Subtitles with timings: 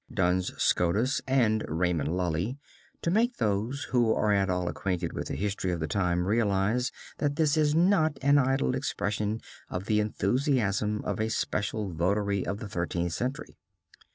[0.11, 2.57] Duns Scotus, and Raymond Lully
[3.03, 6.91] to make those who are at all acquainted with the history of the time realize,
[7.19, 12.57] that this is not an idle expression of the enthusiasm of a special votary of
[12.57, 13.59] the Thirteenth Century.